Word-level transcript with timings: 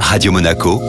Radio 0.00 0.32
Monaco, 0.32 0.80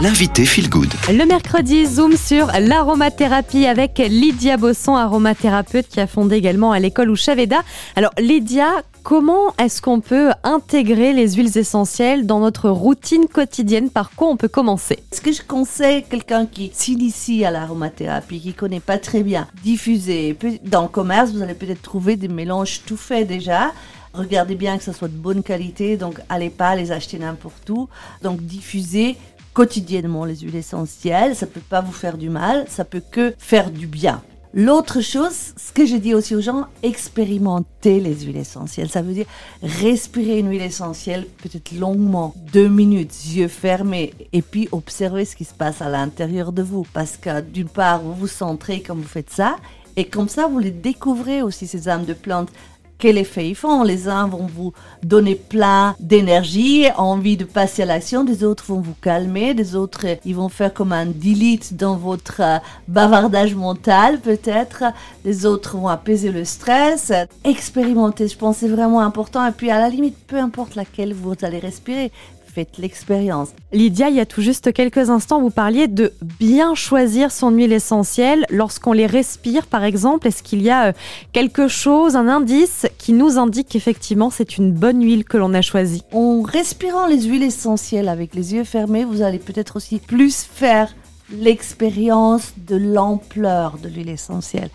l'invité 0.00 0.44
Feel 0.44 0.68
Good. 0.68 0.92
Le 1.08 1.24
mercredi, 1.24 1.86
zoom 1.86 2.16
sur 2.16 2.48
l'aromathérapie 2.60 3.66
avec 3.66 3.98
Lydia 3.98 4.56
Bosson, 4.56 4.94
aromathérapeute 4.94 5.88
qui 5.88 6.00
a 6.00 6.06
fondé 6.06 6.36
également 6.36 6.72
à 6.72 6.78
l'école 6.78 7.10
Ushaveda. 7.10 7.62
Alors 7.96 8.12
Lydia, 8.18 8.68
comment 9.02 9.54
est-ce 9.58 9.80
qu'on 9.80 10.00
peut 10.00 10.30
intégrer 10.44 11.12
les 11.12 11.34
huiles 11.34 11.56
essentielles 11.56 12.26
dans 12.26 12.40
notre 12.40 12.68
routine 12.68 13.26
quotidienne? 13.26 13.90
Par 13.90 14.10
quoi 14.10 14.28
on 14.28 14.36
peut 14.36 14.48
commencer? 14.48 14.98
Ce 15.12 15.20
que 15.20 15.32
je 15.32 15.42
conseille 15.42 16.04
quelqu'un 16.08 16.46
qui 16.46 16.70
s'initie 16.74 17.44
à 17.44 17.50
l'aromathérapie, 17.50 18.40
qui 18.40 18.52
connaît 18.54 18.80
pas 18.80 18.98
très 18.98 19.22
bien, 19.22 19.46
diffuser. 19.64 20.36
Dans 20.64 20.82
le 20.82 20.88
commerce, 20.88 21.30
vous 21.30 21.42
allez 21.42 21.54
peut-être 21.54 21.82
trouver 21.82 22.16
des 22.16 22.28
mélanges 22.28 22.82
tout 22.86 22.96
faits 22.96 23.26
déjà. 23.26 23.72
Regardez 24.16 24.54
bien 24.54 24.78
que 24.78 24.84
ça 24.84 24.94
soit 24.94 25.08
de 25.08 25.16
bonne 25.16 25.42
qualité, 25.42 25.98
donc 25.98 26.20
allez 26.30 26.48
pas 26.48 26.74
les 26.74 26.90
acheter 26.90 27.18
n'importe 27.18 27.68
où. 27.68 27.88
Donc 28.22 28.40
diffusez 28.40 29.16
quotidiennement 29.52 30.24
les 30.24 30.36
huiles 30.36 30.56
essentielles, 30.56 31.36
ça 31.36 31.46
peut 31.46 31.60
pas 31.60 31.82
vous 31.82 31.92
faire 31.92 32.16
du 32.16 32.30
mal, 32.30 32.64
ça 32.68 32.84
peut 32.84 33.02
que 33.10 33.34
faire 33.38 33.70
du 33.70 33.86
bien. 33.86 34.22
L'autre 34.54 35.02
chose, 35.02 35.52
ce 35.58 35.70
que 35.70 35.84
je 35.84 35.96
dis 35.96 36.14
aussi 36.14 36.34
aux 36.34 36.40
gens, 36.40 36.64
expérimentez 36.82 38.00
les 38.00 38.14
huiles 38.20 38.38
essentielles. 38.38 38.88
Ça 38.88 39.02
veut 39.02 39.12
dire 39.12 39.26
respirer 39.62 40.38
une 40.38 40.48
huile 40.48 40.62
essentielle 40.62 41.26
peut-être 41.42 41.72
longuement, 41.72 42.34
deux 42.54 42.68
minutes, 42.68 43.34
yeux 43.34 43.48
fermés, 43.48 44.14
et 44.32 44.40
puis 44.40 44.66
observer 44.72 45.26
ce 45.26 45.36
qui 45.36 45.44
se 45.44 45.52
passe 45.52 45.82
à 45.82 45.90
l'intérieur 45.90 46.52
de 46.52 46.62
vous. 46.62 46.86
Parce 46.94 47.18
que 47.18 47.42
d'une 47.42 47.68
part, 47.68 48.00
vous 48.00 48.14
vous 48.14 48.28
centrez 48.28 48.80
comme 48.80 49.02
vous 49.02 49.08
faites 49.08 49.30
ça, 49.30 49.56
et 49.96 50.06
comme 50.06 50.28
ça, 50.28 50.46
vous 50.46 50.58
les 50.58 50.70
découvrez 50.70 51.42
aussi, 51.42 51.66
ces 51.66 51.88
âmes 51.88 52.04
de 52.04 52.12
plantes 52.12 52.50
quel 52.98 53.18
effet 53.18 53.48
ils 53.48 53.54
font. 53.54 53.82
Les 53.82 54.08
uns 54.08 54.26
vont 54.26 54.46
vous 54.46 54.72
donner 55.02 55.34
plein 55.34 55.94
d'énergie, 56.00 56.86
envie 56.96 57.36
de 57.36 57.44
passer 57.44 57.82
à 57.82 57.86
l'action, 57.86 58.24
des 58.24 58.44
autres 58.44 58.64
vont 58.66 58.80
vous 58.80 58.94
calmer, 59.00 59.54
des 59.54 59.74
autres, 59.74 60.06
ils 60.24 60.34
vont 60.34 60.48
faire 60.48 60.72
comme 60.72 60.92
un 60.92 61.06
delete 61.06 61.74
dans 61.74 61.96
votre 61.96 62.40
euh, 62.40 62.58
bavardage 62.88 63.54
mental 63.54 64.20
peut-être, 64.20 64.84
les 65.24 65.46
autres 65.46 65.76
vont 65.76 65.88
apaiser 65.88 66.30
le 66.30 66.44
stress. 66.44 67.12
Expérimenter, 67.44 68.28
je 68.28 68.36
pense, 68.36 68.58
c'est 68.58 68.68
vraiment 68.68 69.00
important. 69.00 69.46
Et 69.46 69.52
puis 69.52 69.70
à 69.70 69.78
la 69.78 69.88
limite, 69.88 70.16
peu 70.26 70.36
importe 70.36 70.74
laquelle 70.74 71.12
vous 71.12 71.34
allez 71.42 71.58
respirer, 71.58 72.10
faites 72.56 72.78
l'expérience. 72.78 73.50
Lydia, 73.70 74.08
il 74.08 74.16
y 74.16 74.20
a 74.20 74.24
tout 74.24 74.40
juste 74.40 74.72
quelques 74.72 75.10
instants, 75.10 75.42
vous 75.42 75.50
parliez 75.50 75.88
de 75.88 76.14
bien 76.22 76.74
choisir 76.74 77.30
son 77.30 77.50
huile 77.50 77.74
essentielle 77.74 78.46
lorsqu'on 78.48 78.94
les 78.94 79.04
respire, 79.04 79.66
par 79.66 79.84
exemple. 79.84 80.26
Est-ce 80.26 80.42
qu'il 80.42 80.62
y 80.62 80.70
a 80.70 80.86
euh, 80.86 80.92
quelque 81.34 81.68
chose, 81.68 82.16
un 82.16 82.28
indice 82.28 82.86
qui 82.96 83.12
nous 83.12 83.36
indique 83.36 83.68
qu'effectivement 83.68 84.30
c'est 84.30 84.56
une 84.56 84.72
bonne 84.72 85.04
huile 85.04 85.26
que 85.26 85.36
l'on 85.36 85.52
a 85.52 85.60
choisie? 85.60 86.02
En 86.14 86.40
respirant 86.40 87.06
les 87.06 87.24
huiles 87.24 87.42
essentielles 87.42 88.08
avec 88.08 88.34
les 88.34 88.54
yeux 88.54 88.64
fermés, 88.64 89.04
vous 89.04 89.20
allez 89.20 89.38
peut-être 89.38 89.76
aussi 89.76 89.98
plus 89.98 90.48
faire 90.50 90.94
l'expérience 91.30 92.54
de 92.56 92.76
l'ampleur 92.76 93.76
de 93.76 93.90
l'huile 93.90 94.08
essentielle. 94.08 94.70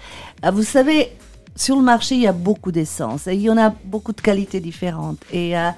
Euh, 0.45 0.51
vous 0.51 0.61
savez, 0.61 1.13
sur 1.55 1.77
le 1.77 1.81
marché, 1.81 2.13
il 2.13 2.21
y 2.21 2.27
a 2.27 2.31
beaucoup 2.31 2.71
d'essences 2.71 3.25
et 3.25 3.33
il 3.33 3.41
y 3.41 3.49
en 3.49 3.57
a 3.57 3.73
beaucoup 3.85 4.13
de 4.13 4.21
qualités 4.21 4.59
différentes. 4.59 5.17
Et, 5.33 5.57
euh, 5.57 5.71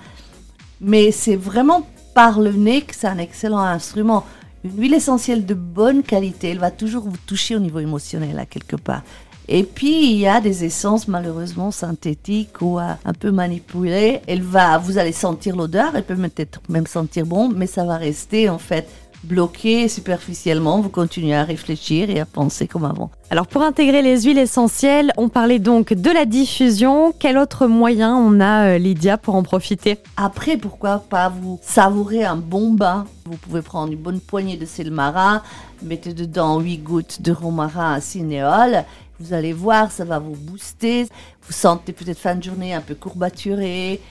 mais 0.81 1.11
c'est 1.11 1.37
vraiment 1.37 1.87
par 2.14 2.39
le 2.39 2.52
nez 2.52 2.81
que 2.81 2.95
c'est 2.95 3.08
un 3.08 3.17
excellent 3.17 3.59
instrument. 3.59 4.25
Une 4.64 4.80
huile 4.80 4.94
essentielle 4.94 5.45
de 5.45 5.53
bonne 5.53 6.03
qualité, 6.03 6.50
elle 6.50 6.59
va 6.59 6.72
toujours 6.72 7.03
vous 7.03 7.17
toucher 7.25 7.55
au 7.55 7.59
niveau 7.59 7.80
émotionnel 7.80 8.39
à 8.39 8.45
quelque 8.45 8.75
part. 8.75 9.02
Et 9.50 9.64
puis 9.64 10.11
il 10.11 10.20
y 10.20 10.28
a 10.28 10.39
des 10.39 10.64
essences 10.64 11.08
malheureusement 11.09 11.72
synthétiques 11.72 12.61
ou 12.61 12.80
euh, 12.80 12.94
un 13.03 13.14
peu 13.14 13.31
manipulées. 13.31 14.22
Elle 14.28 14.42
va, 14.42 14.78
vous 14.78 14.97
allez 14.97 15.11
sentir 15.11 15.55
l'odeur, 15.55 15.95
elle 15.95 16.03
peut 16.03 16.16
peut-être 16.16 16.61
même 16.70 16.88
sentir 16.88 17.25
bon, 17.25 17.50
mais 17.50 17.67
ça 17.67 17.83
va 17.83 17.97
rester 17.97 18.48
en 18.50 18.58
fait 18.58 18.88
bloqué 19.23 19.88
superficiellement, 19.88 20.81
vous 20.81 20.89
continuez 20.89 21.33
à 21.33 21.43
réfléchir 21.43 22.09
et 22.09 22.19
à 22.19 22.25
penser 22.25 22.67
comme 22.67 22.85
avant. 22.85 23.09
Alors 23.30 23.47
pour 23.47 23.63
intégrer 23.63 24.02
les 24.02 24.21
huiles 24.21 24.38
essentielles, 24.38 25.11
on 25.17 25.30
parlait 25.30 25.59
donc 25.59 25.93
de 25.93 26.11
la 26.11 26.25
diffusion. 26.25 27.14
Quel 27.17 27.37
autre 27.37 27.67
moyen 27.67 28.15
on 28.15 28.39
a, 28.39 28.67
euh, 28.67 28.77
Lydia, 28.77 29.17
pour 29.17 29.36
en 29.36 29.43
profiter? 29.43 29.98
Après, 30.17 30.58
pourquoi 30.58 30.99
pas 30.99 31.30
vous 31.30 31.59
savourer 31.64 32.23
un 32.23 32.36
bon 32.36 32.71
bain? 32.73 33.05
Vous 33.25 33.37
pouvez 33.37 33.61
prendre 33.61 33.92
une 33.92 33.99
bonne 33.99 34.20
poignée 34.20 34.58
de 34.58 34.65
sel 34.65 34.92
marin, 34.92 35.42
mettez 35.81 36.14
dedans 36.14 36.59
8 36.59 36.77
gouttes 36.80 37.21
de 37.21 37.31
romarin 37.31 37.93
à 37.93 38.02
cinéole. 38.02 38.83
Vous 39.19 39.33
allez 39.33 39.53
voir, 39.53 39.92
ça 39.92 40.03
va 40.03 40.19
vous 40.19 40.36
booster. 40.36 41.08
Vous 41.48 41.53
sentez 41.53 41.93
peut-être 41.93 42.19
fin 42.19 42.36
de 42.36 42.43
journée 42.43 42.73
un 42.73 42.81
peu 42.81 42.95
courbaturé. 42.95 44.02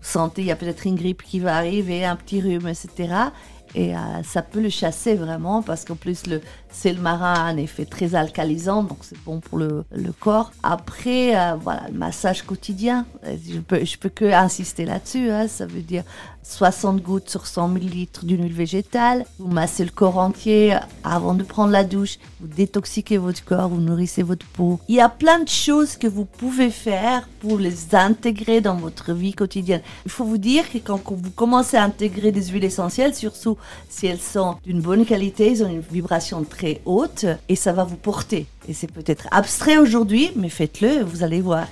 Sentez, 0.00 0.42
il 0.42 0.48
y 0.48 0.52
a 0.52 0.56
peut-être 0.56 0.86
une 0.86 0.94
grippe 0.94 1.22
qui 1.22 1.40
va 1.40 1.56
arriver, 1.56 2.04
un 2.04 2.16
petit 2.16 2.40
rhume, 2.40 2.68
etc. 2.68 3.30
Et 3.74 3.94
euh, 3.94 3.98
ça 4.24 4.42
peut 4.42 4.60
le 4.60 4.70
chasser 4.70 5.14
vraiment 5.14 5.62
parce 5.62 5.84
qu'en 5.84 5.94
plus 5.94 6.26
le 6.26 6.40
sel 6.70 6.98
marin 6.98 7.34
a 7.34 7.40
un 7.40 7.56
effet 7.56 7.84
très 7.84 8.14
alcalisant, 8.14 8.82
donc 8.82 8.98
c'est 9.02 9.18
bon 9.24 9.40
pour 9.40 9.58
le, 9.58 9.84
le 9.90 10.12
corps. 10.12 10.52
Après, 10.62 11.38
euh, 11.38 11.54
voilà, 11.60 11.82
le 11.90 11.98
massage 11.98 12.42
quotidien, 12.42 13.06
euh, 13.24 13.36
je 13.46 13.58
peux, 13.60 13.84
je 13.84 13.98
peux 13.98 14.08
que 14.08 14.24
insister 14.26 14.84
là-dessus. 14.84 15.30
Hein, 15.30 15.48
ça 15.48 15.66
veut 15.66 15.82
dire 15.82 16.04
60 16.42 17.02
gouttes 17.02 17.28
sur 17.28 17.46
100 17.46 17.76
ml 17.76 18.06
d'une 18.22 18.42
huile 18.42 18.52
végétale. 18.52 19.26
Vous 19.38 19.48
massez 19.48 19.84
le 19.84 19.90
corps 19.90 20.18
entier 20.18 20.76
avant 21.04 21.34
de 21.34 21.42
prendre 21.42 21.72
la 21.72 21.84
douche. 21.84 22.18
Vous 22.40 22.48
détoxiquez 22.48 23.18
votre 23.18 23.44
corps, 23.44 23.68
vous 23.68 23.80
nourrissez 23.80 24.22
votre 24.22 24.46
peau. 24.46 24.80
Il 24.88 24.94
y 24.94 25.00
a 25.00 25.08
plein 25.08 25.40
de 25.40 25.48
choses 25.48 25.96
que 25.96 26.06
vous 26.06 26.24
pouvez 26.24 26.70
faire 26.70 27.28
pour 27.40 27.58
les 27.58 27.94
intégrer 27.94 28.60
dans 28.60 28.76
votre 28.76 29.12
vie 29.12 29.34
quotidienne. 29.34 29.82
Il 30.04 30.10
faut 30.10 30.24
vous 30.24 30.38
dire 30.38 30.70
que 30.70 30.78
quand 30.78 31.00
vous 31.06 31.30
commencez 31.30 31.76
à 31.76 31.84
intégrer 31.84 32.32
des 32.32 32.46
huiles 32.46 32.64
essentielles, 32.64 33.14
surtout 33.14 33.56
si 33.88 34.06
elles 34.06 34.20
sont 34.20 34.56
d'une 34.64 34.80
bonne 34.80 35.04
qualité, 35.04 35.50
ils 35.50 35.64
ont 35.64 35.68
une 35.68 35.80
vibration 35.80 36.44
très 36.44 36.80
haute 36.84 37.26
et 37.48 37.56
ça 37.56 37.72
va 37.72 37.84
vous 37.84 37.96
porter. 37.96 38.46
Et 38.68 38.74
c'est 38.74 38.90
peut-être 38.90 39.28
abstrait 39.30 39.78
aujourd'hui, 39.78 40.30
mais 40.36 40.48
faites-le, 40.48 41.02
vous 41.02 41.22
allez 41.22 41.40
voir. 41.40 41.66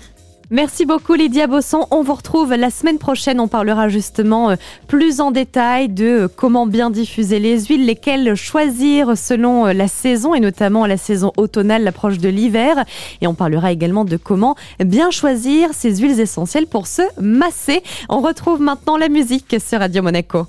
Merci 0.51 0.87
beaucoup 0.87 1.15
Lydia 1.15 1.49
Bosson. 1.49 1.89
On 1.91 2.05
vous 2.05 2.15
retrouve 2.15 2.55
la 2.55 2.71
semaine 2.71 2.99
prochaine. 2.99 3.41
On 3.41 3.49
parlera 3.49 3.89
justement 3.89 4.51
euh, 4.51 4.57
plus 4.87 5.21
en 5.21 5.33
détail 5.33 5.89
de 5.89 6.05
euh, 6.05 6.29
comment 6.29 6.69
bien 6.69 6.91
diffuser 6.91 7.41
les 7.41 7.65
huiles, 7.65 7.84
lesquelles 7.84 8.37
choisir 8.37 9.19
selon 9.19 9.67
euh, 9.67 9.73
la 9.73 9.89
saison 9.89 10.37
et 10.37 10.41
notamment 10.41 10.87
la 10.87 10.99
saison 10.99 11.33
automnale, 11.37 11.83
l'approche 11.83 12.19
de 12.19 12.29
l'hiver. 12.29 12.84
Et 13.21 13.27
on 13.27 13.34
parlera 13.34 13.73
également 13.73 14.05
de 14.05 14.17
comment 14.17 14.55
bien 14.79 15.11
choisir 15.11 15.71
ces 15.73 15.97
huiles 15.97 16.21
essentielles 16.21 16.69
pour 16.69 16.87
se 16.87 17.03
masser. 17.21 17.83
On 18.09 18.21
retrouve 18.21 18.61
maintenant 18.61 18.97
la 18.97 19.09
musique 19.09 19.57
sur 19.59 19.81
Radio 19.81 20.01
Monaco. 20.01 20.47